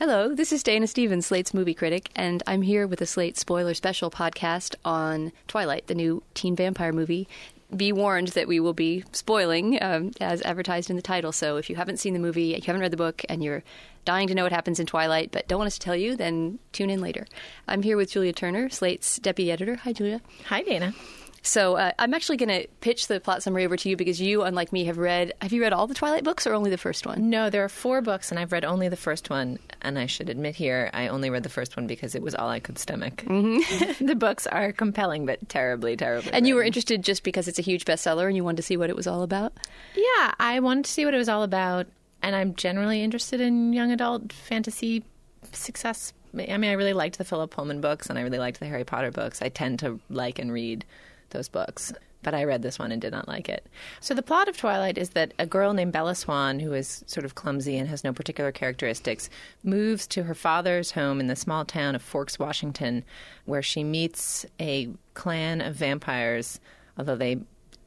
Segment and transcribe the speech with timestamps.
[0.00, 3.74] Hello, this is Dana Stevens, Slate's movie critic, and I'm here with a Slate spoiler
[3.74, 7.28] special podcast on Twilight, the new teen vampire movie.
[7.76, 11.32] Be warned that we will be spoiling um, as advertised in the title.
[11.32, 13.62] So if you haven't seen the movie, you haven't read the book, and you're
[14.06, 16.60] dying to know what happens in Twilight but don't want us to tell you, then
[16.72, 17.26] tune in later.
[17.68, 19.76] I'm here with Julia Turner, Slate's deputy editor.
[19.76, 20.22] Hi, Julia.
[20.46, 20.94] Hi, Dana.
[21.42, 24.42] So uh, I'm actually going to pitch the plot summary over to you because you,
[24.42, 25.32] unlike me, have read.
[25.40, 27.30] Have you read all the Twilight books or only the first one?
[27.30, 29.58] No, there are four books, and I've read only the first one.
[29.80, 32.48] And I should admit here, I only read the first one because it was all
[32.48, 33.24] I could stomach.
[33.26, 34.04] Mm-hmm.
[34.06, 36.28] the books are compelling, but terribly, terribly.
[36.28, 36.46] And written.
[36.46, 38.90] you were interested just because it's a huge bestseller, and you wanted to see what
[38.90, 39.54] it was all about.
[39.94, 41.86] Yeah, I wanted to see what it was all about,
[42.22, 45.04] and I'm generally interested in young adult fantasy
[45.52, 46.12] success.
[46.32, 48.84] I mean, I really liked the Philip Pullman books, and I really liked the Harry
[48.84, 49.42] Potter books.
[49.42, 50.84] I tend to like and read
[51.30, 51.92] those books.
[52.22, 53.66] But I read this one and did not like it.
[54.00, 57.24] So, the plot of Twilight is that a girl named Bella Swan, who is sort
[57.24, 59.30] of clumsy and has no particular characteristics,
[59.64, 63.04] moves to her father's home in the small town of Forks, Washington,
[63.46, 66.60] where she meets a clan of vampires,
[66.98, 67.38] although they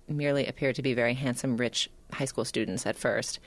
[0.07, 3.39] merely appear to be very handsome, rich high school students at first,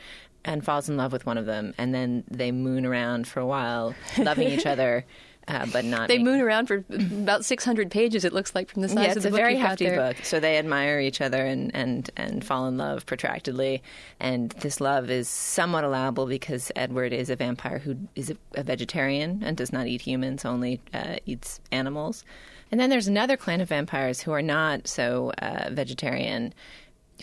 [0.45, 1.75] and falls in love with one of them.
[1.79, 5.05] And then they moon around for a while, loving each other.
[5.49, 6.09] Uh, but not.
[6.09, 8.25] They moon around for about 600 pages.
[8.25, 9.79] It looks like from the size yeah, of it's the a book very you've got
[9.79, 10.17] hefty book.
[10.25, 13.81] So they admire each other and, and, and fall in love protractedly.
[14.19, 18.65] And this love is somewhat allowable because Edward is a vampire who is a, a
[18.65, 22.25] vegetarian and does not eat humans, only uh, eats animals.
[22.73, 26.53] And then there's another clan of vampires who are not so uh, vegetarian,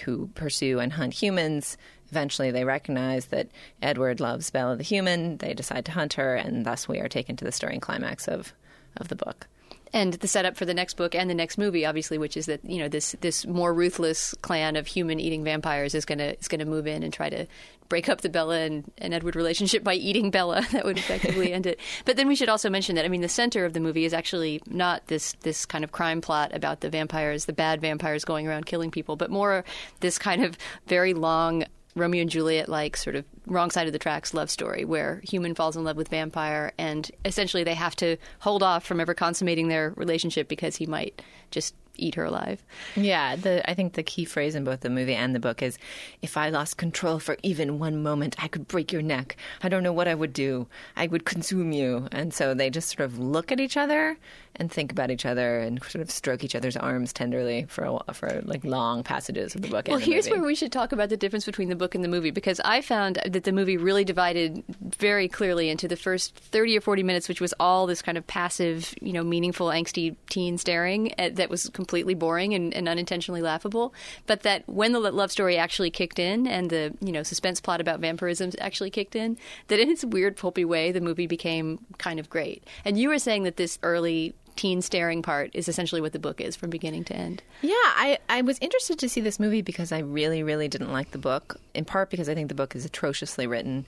[0.04, 1.78] who pursue and hunt humans.
[2.14, 3.48] Eventually, they recognize that
[3.82, 5.38] Edward loves Bella the human.
[5.38, 8.54] They decide to hunt her, and thus we are taken to the stirring climax of,
[8.98, 9.48] of the book.
[9.96, 12.64] and the setup for the next book and the next movie, obviously, which is that
[12.66, 16.66] you know this this more ruthless clan of human eating vampires is gonna is gonna
[16.66, 17.46] move in and try to
[17.90, 20.66] break up the Bella and, and Edward relationship by eating Bella.
[20.74, 21.80] That would effectively end it.
[22.06, 24.14] But then we should also mention that I mean the center of the movie is
[24.14, 28.48] actually not this this kind of crime plot about the vampires, the bad vampires going
[28.48, 29.64] around killing people, but more
[30.00, 30.58] this kind of
[30.88, 31.66] very long
[31.96, 35.54] Romeo and Juliet like sort of wrong side of the tracks love story where human
[35.56, 39.68] falls in love with vampire and essentially they have to hold off from ever consummating
[39.68, 41.22] their relationship because he might
[41.52, 42.64] just eat her alive.
[42.96, 45.78] Yeah, the I think the key phrase in both the movie and the book is
[46.22, 49.36] if I lost control for even one moment, I could break your neck.
[49.62, 50.68] I don't know what I would do.
[50.96, 52.08] I would consume you.
[52.12, 54.18] And so they just sort of look at each other
[54.56, 57.92] and think about each other and sort of stroke each other's arms tenderly for a,
[57.92, 59.88] while- for like long passages of the book.
[59.88, 60.40] Well, and the here's movie.
[60.40, 62.82] where we should talk about the difference between the book and the movie because I
[62.82, 67.28] found that the movie really divided very clearly into the first 30 or 40 minutes,
[67.28, 71.50] which was all this kind of passive, you know, meaningful, angsty teen staring at, that
[71.50, 73.94] was completely boring and, and unintentionally laughable.
[74.28, 77.82] But that when the love story actually kicked in and the, you know, suspense plot
[77.82, 82.20] about vampirism actually kicked in, that in its weird, pulpy way, the movie became kind
[82.20, 82.64] of great.
[82.86, 86.40] And you were saying that this early teen staring part is essentially what the book
[86.40, 87.42] is from beginning to end.
[87.62, 91.12] Yeah, I, I was interested to see this movie because I really, really didn't like
[91.12, 91.60] the book.
[91.74, 93.86] In part because I think the book is atrociously written.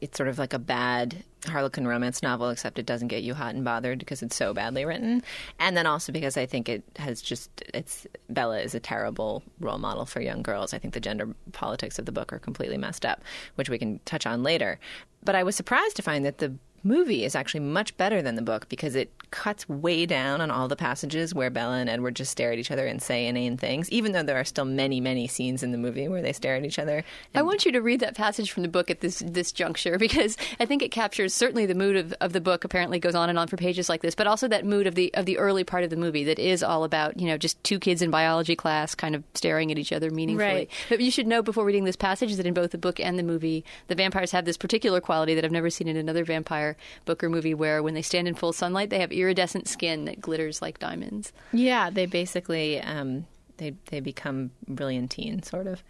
[0.00, 3.54] It's sort of like a bad Harlequin romance novel, except it doesn't get you hot
[3.54, 5.22] and bothered because it's so badly written.
[5.58, 9.78] And then also because I think it has just it's Bella is a terrible role
[9.78, 10.74] model for young girls.
[10.74, 13.22] I think the gender politics of the book are completely messed up,
[13.54, 14.78] which we can touch on later.
[15.24, 16.54] But I was surprised to find that the
[16.88, 20.68] movie is actually much better than the book because it cuts way down on all
[20.68, 23.90] the passages where Bella and Edward just stare at each other and say inane things,
[23.90, 26.64] even though there are still many, many scenes in the movie where they stare at
[26.64, 27.04] each other.
[27.34, 30.36] I want you to read that passage from the book at this this juncture because
[30.58, 32.64] I think it captures certainly the mood of, of the book.
[32.64, 35.12] Apparently, goes on and on for pages like this, but also that mood of the
[35.14, 37.78] of the early part of the movie that is all about you know just two
[37.78, 40.48] kids in biology class kind of staring at each other meaningfully.
[40.48, 40.70] Right.
[40.88, 43.22] But you should know before reading this passage that in both the book and the
[43.22, 47.22] movie, the vampires have this particular quality that I've never seen in another vampire book
[47.22, 50.62] or movie, where when they stand in full sunlight, they have iridescent skin that glitters
[50.62, 51.32] like diamonds.
[51.52, 53.26] Yeah, they basically um,
[53.58, 55.82] they they become brilliantine sort of.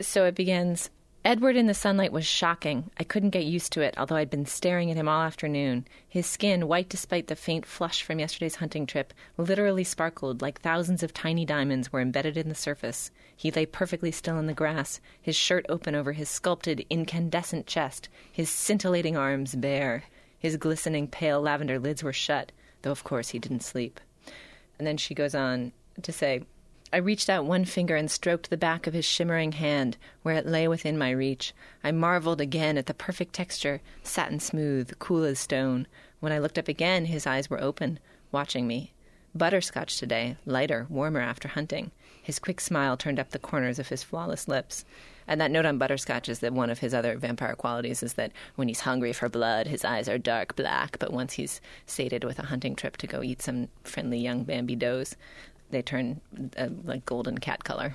[0.00, 0.90] So it begins.
[1.22, 2.90] Edward in the sunlight was shocking.
[2.98, 5.86] I couldn't get used to it, although I'd been staring at him all afternoon.
[6.08, 11.02] His skin, white despite the faint flush from yesterday's hunting trip, literally sparkled like thousands
[11.02, 13.10] of tiny diamonds were embedded in the surface.
[13.36, 18.08] He lay perfectly still in the grass, his shirt open over his sculpted, incandescent chest,
[18.32, 20.04] his scintillating arms bare.
[20.38, 22.50] His glistening, pale lavender lids were shut,
[22.80, 24.00] though of course he didn't sleep.
[24.78, 26.44] And then she goes on to say,
[26.92, 30.46] I reached out one finger and stroked the back of his shimmering hand where it
[30.46, 31.52] lay within my reach.
[31.84, 35.86] I marveled again at the perfect texture, satin smooth, cool as stone.
[36.18, 38.00] When I looked up again, his eyes were open,
[38.32, 38.92] watching me.
[39.32, 41.92] Butterscotch today, lighter, warmer after hunting.
[42.20, 44.84] His quick smile turned up the corners of his flawless lips.
[45.28, 48.32] And that note on Butterscotch is that one of his other vampire qualities is that
[48.56, 50.98] when he's hungry for blood, his eyes are dark black.
[50.98, 54.74] But once he's sated with a hunting trip to go eat some friendly young Bambi
[54.74, 55.16] does,
[55.70, 56.20] they turn
[56.56, 57.94] uh, like golden cat color.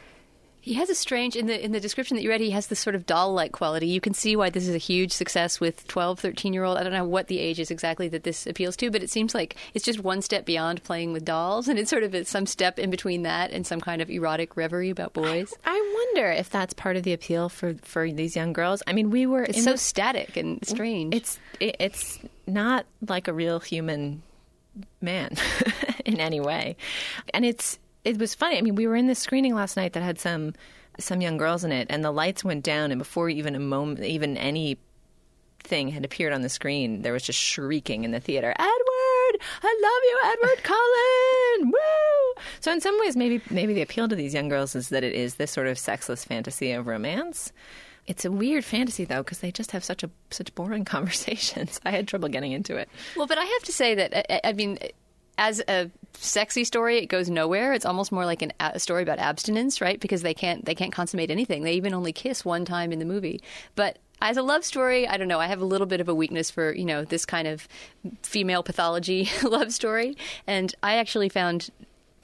[0.65, 2.41] He has a strange in the in the description that you read.
[2.41, 3.85] He has this sort of doll-like quality.
[3.85, 6.79] You can see why this is a huge success with 12, 13 year old.
[6.79, 9.35] I don't know what the age is exactly that this appeals to, but it seems
[9.35, 12.79] like it's just one step beyond playing with dolls, and it's sort of some step
[12.79, 15.53] in between that and some kind of erotic reverie about boys.
[15.65, 18.81] I, I wonder if that's part of the appeal for for these young girls.
[18.87, 21.13] I mean, we were it's so the, static and strange.
[21.13, 22.17] It's it, it's
[22.47, 24.23] not like a real human
[24.99, 25.35] man
[26.15, 26.75] in any way,
[27.33, 28.57] and it's it was funny.
[28.57, 30.53] I mean, we were in this screening last night that had some
[30.99, 34.05] some young girls in it, and the lights went down, and before even a moment,
[34.05, 34.77] even any
[35.59, 39.79] thing had appeared on the screen, there was just shrieking in the theater, "Edward, I
[39.81, 40.63] love you, Edward
[41.59, 42.41] Cullen!" Woo!
[42.59, 45.13] So in some ways, maybe maybe the appeal to these young girls is that it
[45.13, 47.51] is this sort of sexless fantasy of romance.
[48.07, 51.79] It's a weird fantasy though because they just have such a such boring conversations.
[51.83, 52.87] I had trouble getting into it.
[53.15, 54.77] Well, but I have to say that I, I mean
[55.37, 57.73] as a sexy story, it goes nowhere.
[57.73, 59.99] It's almost more like an, a story about abstinence, right?
[59.99, 61.63] Because they can't they can't consummate anything.
[61.63, 63.41] They even only kiss one time in the movie.
[63.75, 65.39] But as a love story, I don't know.
[65.39, 67.67] I have a little bit of a weakness for you know this kind of
[68.23, 70.17] female pathology love story,
[70.47, 71.69] and I actually found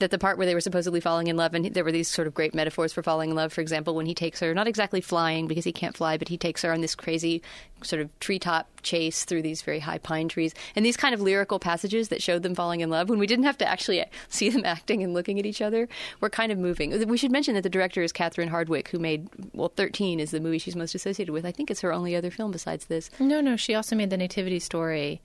[0.02, 2.26] that the part where they were supposedly falling in love, and there were these sort
[2.26, 3.52] of great metaphors for falling in love.
[3.52, 6.36] For example, when he takes her, not exactly flying because he can't fly, but he
[6.36, 7.40] takes her on this crazy
[7.82, 11.58] sort of treetop chase through these very high pine trees, and these kind of lyrical
[11.58, 14.64] passages that showed them falling in love when we didn't have to actually see them
[14.64, 15.88] acting and looking at each other
[16.20, 16.90] were kind of moving.
[17.08, 20.40] We should mention that the director is Catherine Hardwicke, who made well, Thirteen is the
[20.40, 21.46] movie she's most associated with.
[21.46, 23.08] I think it's her only other film besides this.
[23.18, 25.22] No, no, she also made the Nativity Story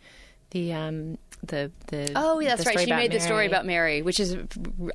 [0.51, 2.79] the um the the oh yeah, that's right.
[2.79, 3.07] She made Mary.
[3.09, 4.38] the story about Mary, which is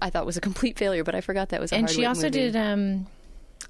[0.00, 1.72] I thought was a complete failure, but I forgot that was.
[1.72, 2.38] A And she also movie.
[2.38, 2.56] did.
[2.56, 3.06] um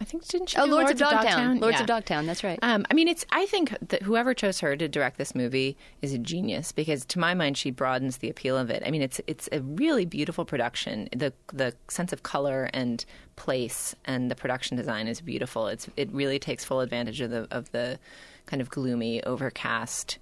[0.00, 0.56] I think didn't she?
[0.56, 1.24] Oh, Lords, Lords, of Dogtown.
[1.24, 1.60] Dogtown?
[1.60, 1.80] Lords yeah.
[1.82, 2.26] of Dogtown.
[2.26, 2.58] That's right.
[2.62, 3.24] Um, I mean, it's.
[3.30, 7.18] I think that whoever chose her to direct this movie is a genius because, to
[7.18, 8.82] my mind, she broadens the appeal of it.
[8.84, 11.08] I mean, it's it's a really beautiful production.
[11.14, 13.04] the The sense of color and
[13.36, 15.68] place and the production design is beautiful.
[15.68, 17.98] It's it really takes full advantage of the of the
[18.46, 20.18] kind of gloomy, overcast.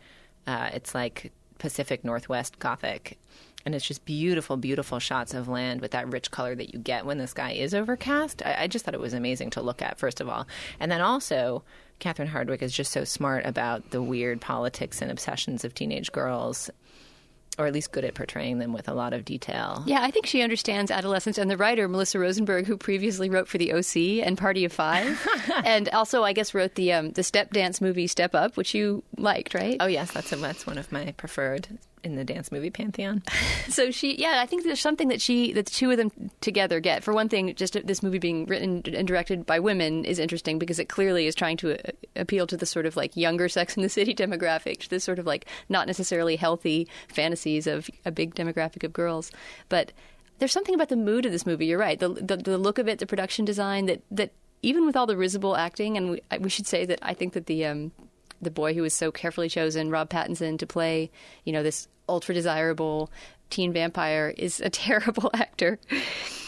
[0.47, 3.19] Uh, it's like Pacific Northwest Gothic.
[3.65, 7.05] And it's just beautiful, beautiful shots of land with that rich color that you get
[7.05, 8.43] when the sky is overcast.
[8.45, 10.49] I, I just thought it was amazing to look at, first of all.
[10.81, 11.63] And then also,
[11.99, 16.71] Catherine Hardwicke is just so smart about the weird politics and obsessions of teenage girls
[17.59, 19.83] or at least good at portraying them with a lot of detail.
[19.87, 21.37] Yeah, I think she understands adolescence.
[21.37, 25.27] And the writer, Melissa Rosenberg, who previously wrote for the OC and Party of Five,
[25.65, 29.03] and also, I guess, wrote the um, the step dance movie Step Up, which you
[29.17, 29.77] liked, right?
[29.81, 31.69] Oh, yes, that's, a, that's one of my preferred
[32.03, 33.23] in the dance movie pantheon.
[33.69, 36.81] so she, yeah, I think there's something that she, that the two of them together
[36.81, 37.05] get.
[37.05, 40.79] For one thing, just this movie being written and directed by women is interesting because
[40.79, 43.83] it clearly is trying to uh, appeal to the sort of like younger Sex in
[43.83, 48.85] the City demographic, this sort of like not necessarily healthy fantasies of a big demographic
[48.85, 49.31] of girls,
[49.69, 49.93] but.
[50.39, 51.67] There's something about the mood of this movie.
[51.67, 51.99] You're right.
[51.99, 54.33] The, the, the look of it, the production design, that, that
[54.63, 57.45] even with all the risible acting, and we, we should say that I think that
[57.45, 57.93] the um,
[58.41, 61.11] the boy who was so carefully chosen, Rob Pattinson, to play,
[61.45, 63.11] you know, this ultra desirable
[63.51, 65.79] teen vampire is a terrible actor.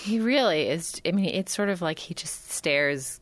[0.03, 1.01] He really is.
[1.07, 3.21] I mean, it's sort of like he just stares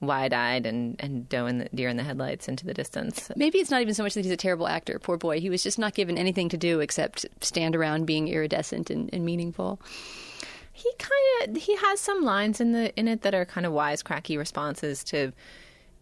[0.00, 3.30] wide-eyed and and doe in the, deer in the headlights into the distance.
[3.34, 4.98] Maybe it's not even so much that he's a terrible actor.
[4.98, 8.90] Poor boy, he was just not given anything to do except stand around being iridescent
[8.90, 9.80] and, and meaningful.
[10.72, 13.72] He kind of he has some lines in the in it that are kind of
[13.72, 15.32] wisecracky responses to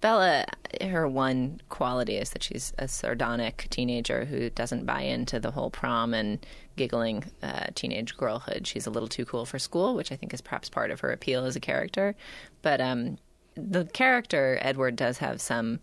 [0.04, 0.44] Bella,
[0.82, 5.70] her one quality is that she's a sardonic teenager who doesn't buy into the whole
[5.70, 6.44] prom and
[6.76, 8.66] giggling uh, teenage girlhood.
[8.66, 11.11] She's a little too cool for school, which I think is perhaps part of her
[11.11, 12.14] appeal as a character.
[12.61, 13.16] But um,
[13.54, 15.80] the character, Edward, does have some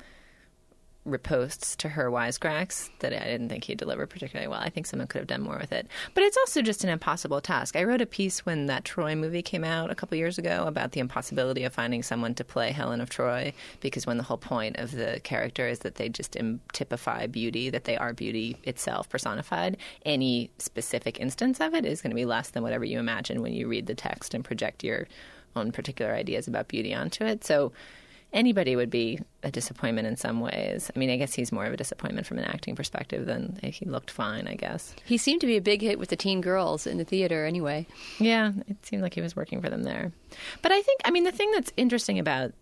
[1.08, 4.60] riposts to her wisecracks that I didn't think he delivered particularly well.
[4.60, 5.88] I think someone could have done more with it.
[6.14, 7.76] But it's also just an impossible task.
[7.76, 10.92] I wrote a piece when that Troy movie came out a couple years ago about
[10.92, 14.78] the impossibility of finding someone to play Helen of Troy because when the whole point
[14.78, 16.38] of the character is that they just
[16.74, 22.12] typify beauty, that they are beauty itself personified, any specific instance of it is going
[22.12, 25.08] to be less than whatever you imagine when you read the text and project your
[25.56, 27.44] own particular ideas about beauty onto it.
[27.44, 27.72] So
[28.34, 30.90] anybody would be a disappointment in some ways.
[30.96, 33.86] I mean, I guess he's more of a disappointment from an acting perspective than he
[33.86, 34.96] looked fine, I guess.
[35.06, 37.88] He seemed to be a big hit with the teen girls in the theater anyway.
[38.20, 40.12] Yeah, it seemed like he was working for them there.
[40.62, 42.54] But I think, I mean, the thing that's interesting about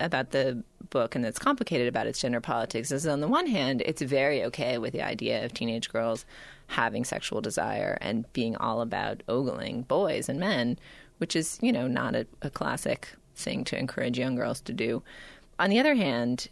[0.00, 3.82] about the book and that's complicated about its gender politics is on the one hand,
[3.84, 6.24] it's very okay with the idea of teenage girls
[6.68, 10.78] having sexual desire and being all about ogling boys and men,
[11.18, 15.02] which is, you know, not a, a classic thing to encourage young girls to do.
[15.58, 16.48] on the other hand,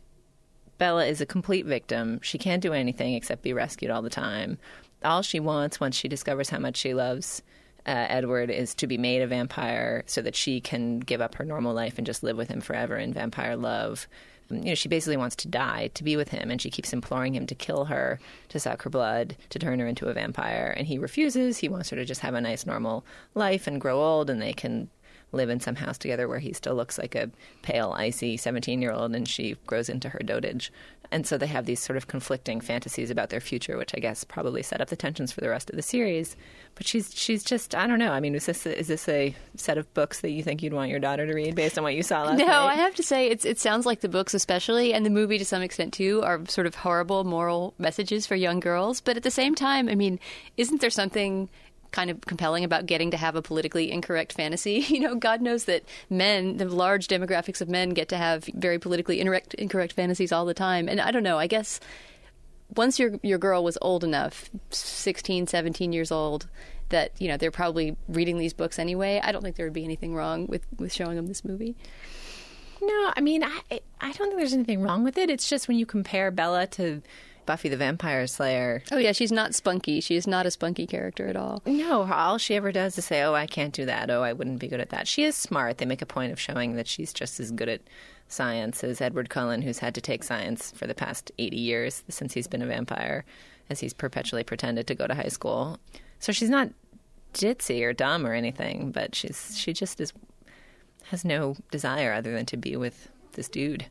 [0.78, 2.20] Bella is a complete victim.
[2.22, 4.58] She can't do anything except be rescued all the time.
[5.04, 7.42] All she wants once she discovers how much she loves
[7.86, 11.44] uh, Edward is to be made a vampire so that she can give up her
[11.44, 14.08] normal life and just live with him forever in vampire love.
[14.50, 17.34] You know, she basically wants to die to be with him, and she keeps imploring
[17.34, 20.72] him to kill her, to suck her blood, to turn her into a vampire.
[20.76, 21.58] And he refuses.
[21.58, 24.52] He wants her to just have a nice, normal life and grow old, and they
[24.52, 24.88] can
[25.32, 27.30] live in some house together where he still looks like a
[27.62, 30.70] pale, icy 17 year old and she grows into her dotage.
[31.10, 34.24] And so they have these sort of conflicting fantasies about their future, which I guess
[34.24, 36.36] probably set up the tensions for the rest of the series.
[36.74, 38.12] But she's she's just I don't know.
[38.12, 40.90] I mean, is this is this a set of books that you think you'd want
[40.90, 42.52] your daughter to read based on what you saw last no, night?
[42.52, 45.38] No, I have to say it's it sounds like the books especially and the movie
[45.38, 49.00] to some extent too are sort of horrible moral messages for young girls.
[49.00, 50.18] But at the same time, I mean,
[50.56, 51.48] isn't there something
[51.92, 54.84] kind of compelling about getting to have a politically incorrect fantasy.
[54.96, 58.78] You know, God knows that men, the large demographics of men, get to have very
[58.78, 60.88] politically incorrect, incorrect fantasies all the time.
[60.88, 61.80] And I don't know, I guess
[62.74, 66.48] once your your girl was old enough 16 17 years old
[66.88, 69.84] that you know they're probably reading these books anyway i don't think there would be
[69.84, 71.76] anything wrong with with showing them this movie
[72.82, 73.60] No, I mean, I
[74.00, 75.30] I don't think there's anything wrong with it.
[75.30, 77.02] It's just when you compare Bella to
[77.46, 78.82] Buffy the Vampire Slayer.
[78.92, 82.38] oh yeah she's not spunky she is not a spunky character at all No, all
[82.38, 84.10] she ever does is say, "Oh, I can't do that.
[84.10, 85.78] Oh, I wouldn't be good at that." She is smart.
[85.78, 87.80] They make a point of showing that she's just as good at
[88.28, 92.34] science as Edward Cullen, who's had to take science for the past 80 years since
[92.34, 93.24] he's been a vampire,
[93.70, 95.78] as he's perpetually pretended to go to high school.
[96.18, 96.70] So she's not
[97.34, 100.12] ditzy or dumb or anything, but she's she just is
[101.10, 103.86] has no desire other than to be with this dude.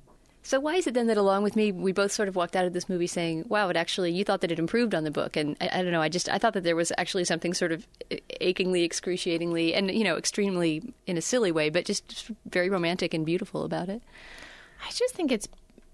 [0.45, 2.65] So why is it then that along with me, we both sort of walked out
[2.65, 5.35] of this movie saying, "Wow, it actually you thought that it improved on the book,"
[5.35, 7.71] and I, I don't know, I just I thought that there was actually something sort
[7.71, 7.87] of
[8.39, 13.11] achingly, excruciatingly, and you know, extremely in a silly way, but just, just very romantic
[13.11, 14.03] and beautiful about it.
[14.87, 15.47] I just think it's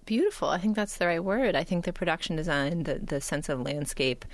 [0.05, 0.49] beautiful.
[0.49, 1.55] I think that's the right word.
[1.55, 4.25] I think the production design, the the sense of landscape,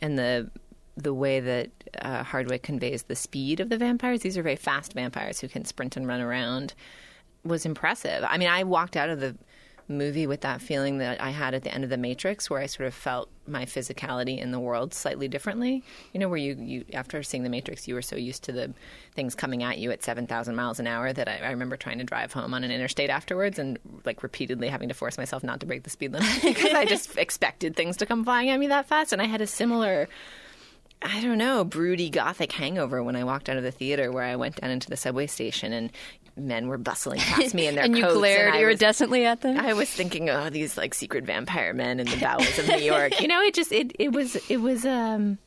[0.00, 0.50] and the
[0.96, 1.70] the way that
[2.00, 4.22] uh, Hardwicke conveys the speed of the vampires.
[4.22, 6.74] These are very fast vampires who can sprint and run around.
[7.44, 8.24] Was impressive.
[8.26, 9.36] I mean, I walked out of the
[9.88, 12.66] movie with that feeling that I had at the end of The Matrix, where I
[12.66, 15.84] sort of felt my physicality in the world slightly differently.
[16.12, 18.72] You know, where you, you after seeing The Matrix, you were so used to the
[19.14, 22.04] things coming at you at 7,000 miles an hour that I, I remember trying to
[22.04, 25.66] drive home on an interstate afterwards and like repeatedly having to force myself not to
[25.66, 28.86] break the speed limit because I just expected things to come flying at me that
[28.86, 29.12] fast.
[29.12, 30.08] And I had a similar.
[31.02, 34.36] I don't know, broody gothic hangover when I walked out of the theater where I
[34.36, 35.92] went down into the subway station and
[36.36, 39.24] men were bustling past me in their coats and you glared and I was- iridescently
[39.24, 39.58] at them.
[39.58, 43.20] I was thinking, oh, these like secret vampire men in the bowels of New York.
[43.20, 45.38] You know, it just it it was it was um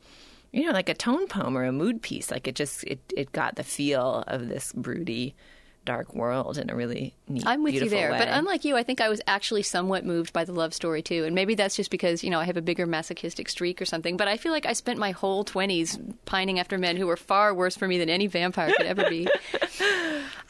[0.52, 2.30] you know like a tone poem or a mood piece.
[2.30, 5.34] Like it just it it got the feel of this broody
[5.84, 7.44] dark world in a really neat.
[7.46, 8.18] I'm with you there, way.
[8.18, 11.24] but unlike you, I think I was actually somewhat moved by the love story too,
[11.24, 14.18] and maybe that's just because you know I have a bigger masochistic streak or something.
[14.18, 17.54] But I feel like I spent my whole 20s pining after men who were far
[17.54, 19.28] worse for me than any vampire could ever be.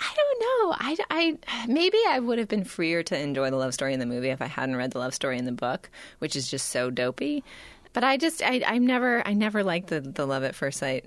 [0.78, 1.04] I know.
[1.10, 4.06] I, I maybe I would have been freer to enjoy the love story in the
[4.06, 6.90] movie if I hadn't read the love story in the book, which is just so
[6.90, 7.44] dopey.
[7.92, 11.06] But I just I I'm never I never liked the the love at first sight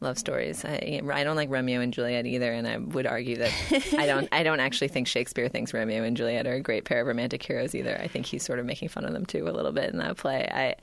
[0.00, 0.64] love stories.
[0.64, 3.52] I I don't like Romeo and Juliet either, and I would argue that
[3.96, 7.00] I don't I don't actually think Shakespeare thinks Romeo and Juliet are a great pair
[7.00, 7.98] of romantic heroes either.
[8.00, 10.16] I think he's sort of making fun of them too a little bit in that
[10.16, 10.48] play.
[10.52, 10.74] I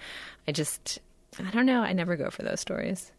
[0.47, 0.99] I just
[1.39, 1.81] I don't know.
[1.81, 3.11] I never go for those stories.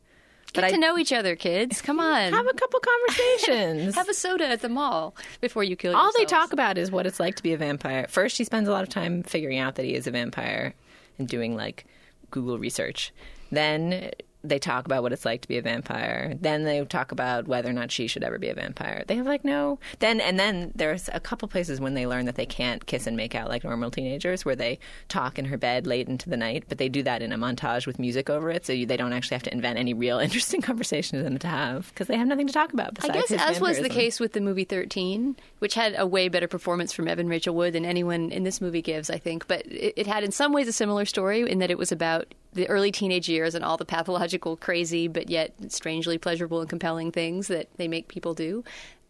[0.56, 1.80] Get I- to know each other, kids.
[1.80, 3.94] Come on, Have a couple conversations.
[3.96, 6.16] Have a soda at the mall before you kill All yourselves.
[6.18, 8.06] they talk about is what it's like to be a vampire.
[8.08, 10.74] First, she spends a lot of time figuring out that he is a vampire
[11.18, 11.84] and doing like
[12.30, 13.12] Google research.
[13.52, 14.10] Then
[14.48, 16.34] they talk about what it's like to be a vampire.
[16.40, 19.04] Then they talk about whether or not she should ever be a vampire.
[19.06, 19.78] They have like no.
[19.98, 23.16] Then and then there's a couple places when they learn that they can't kiss and
[23.16, 26.64] make out like normal teenagers, where they talk in her bed late into the night.
[26.68, 29.12] But they do that in a montage with music over it, so you, they don't
[29.12, 32.28] actually have to invent any real interesting conversation for them to have because they have
[32.28, 32.96] nothing to talk about.
[33.04, 36.48] I guess, as was the case with the movie 13, which had a way better
[36.48, 39.46] performance from Evan Rachel Wood than anyone in this movie gives, I think.
[39.46, 42.34] But it, it had, in some ways, a similar story in that it was about
[42.56, 47.12] the early teenage years and all the pathological, crazy, but yet strangely pleasurable and compelling
[47.12, 48.64] things that they make people do.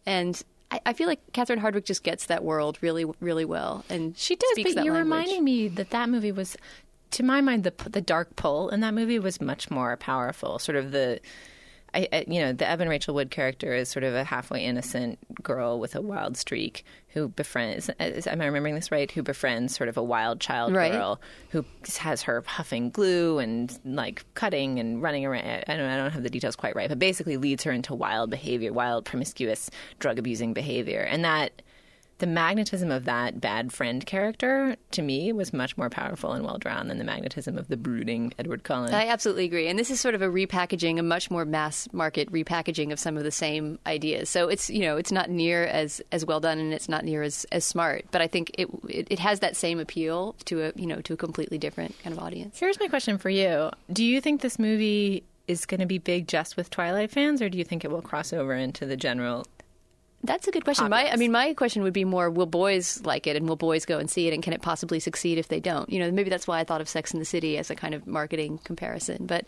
[0.05, 3.83] And I, I feel like Catherine Hardwicke just gets that world really, really well.
[3.89, 4.99] And She does, but you're language.
[4.99, 6.55] reminding me that that movie was,
[7.11, 10.59] to my mind, the the dark pull in that movie was much more powerful.
[10.59, 11.19] Sort of the,
[11.93, 15.17] I, I, you know, the Evan Rachel Wood character is sort of a halfway innocent
[15.41, 17.89] girl with a wild streak who befriends.
[17.99, 19.09] Is, am I remembering this right?
[19.11, 20.91] Who befriends sort of a wild child Right.
[20.91, 21.65] girl who
[21.99, 25.45] has her huffing glue and like cutting and running around.
[25.67, 28.29] I don't, I don't have the details quite right, but basically leads her into wild
[28.29, 31.61] behavior, wild promiscuous drug abusing behavior, and that
[32.19, 36.57] the magnetism of that bad friend character to me was much more powerful and well
[36.57, 38.93] drawn than the magnetism of the brooding Edward Cullen.
[38.93, 39.67] I absolutely agree.
[39.67, 43.17] And this is sort of a repackaging, a much more mass market repackaging of some
[43.17, 44.29] of the same ideas.
[44.29, 47.21] So it's you know it's not near as as well done and it's not near
[47.21, 48.05] as, as smart.
[48.11, 51.13] But I think it, it it has that same appeal to a you know to
[51.13, 52.59] a completely different kind of audience.
[52.59, 56.27] Here's my question for you: Do you think this movie is going to be big
[56.27, 59.45] just with Twilight fans, or do you think it will cross over into the general
[60.23, 60.89] that's a good question.
[60.89, 63.85] My, I mean, my question would be more: Will boys like it, and will boys
[63.85, 65.89] go and see it, and can it possibly succeed if they don't?
[65.89, 67.93] You know, maybe that's why I thought of Sex in the City as a kind
[67.93, 69.27] of marketing comparison.
[69.27, 69.45] But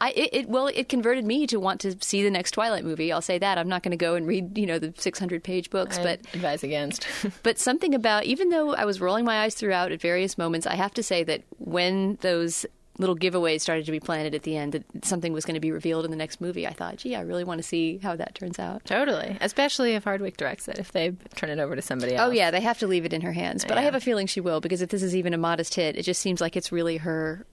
[0.00, 3.12] I, it, it well, it converted me to want to see the next Twilight movie.
[3.12, 3.58] I'll say that.
[3.58, 6.20] I'm not going to go and read, you know, the 600 page books, I but
[6.34, 7.06] advise against.
[7.42, 10.76] but something about even though I was rolling my eyes throughout at various moments, I
[10.76, 12.64] have to say that when those
[13.02, 15.70] little giveaways started to be planted at the end that something was going to be
[15.70, 16.66] revealed in the next movie.
[16.66, 18.84] I thought, gee, I really want to see how that turns out.
[18.84, 20.78] Totally, especially if Hardwicke directs it.
[20.78, 22.28] If they turn it over to somebody else.
[22.28, 23.64] Oh yeah, they have to leave it in her hands.
[23.64, 23.80] But yeah.
[23.80, 26.02] I have a feeling she will because if this is even a modest hit, it
[26.02, 27.46] just seems like it's really her.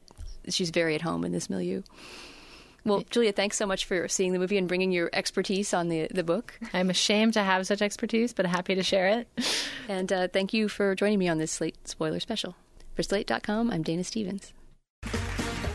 [0.47, 1.81] She's very at home in this milieu.
[2.85, 6.07] Well, Julia, thanks so much for seeing the movie and bringing your expertise on the,
[6.11, 6.57] the book.
[6.73, 9.27] I'm ashamed to have such expertise, but happy to share it.
[9.87, 12.55] And uh, thank you for joining me on this Slate spoiler special.
[12.95, 14.53] For Slate.com, I'm Dana Stevens.